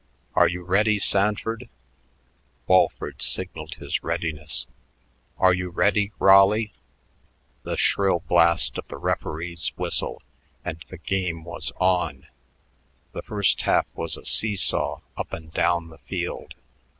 "Are 0.33 0.47
you 0.47 0.63
ready, 0.63 0.97
Sanford?" 0.97 1.69
Walford 2.65 3.21
signaled 3.21 3.75
his 3.75 4.01
readiness. 4.01 4.65
"Are 5.37 5.53
you 5.53 5.69
ready, 5.69 6.11
Raleigh?" 6.17 6.73
The 7.61 7.77
shrill 7.77 8.21
blast 8.21 8.79
of 8.79 8.87
the 8.87 8.97
referee's 8.97 9.67
whistle 9.77 10.23
and 10.65 10.83
the 10.89 10.97
game 10.97 11.43
was 11.43 11.71
on. 11.79 12.25
The 13.11 13.21
first 13.21 13.61
half 13.61 13.85
was 13.93 14.17
a 14.17 14.25
see 14.25 14.55
saw 14.55 15.01
up 15.15 15.33
and 15.33 15.53
down 15.53 15.89
the 15.89 15.99
field. 15.99 16.55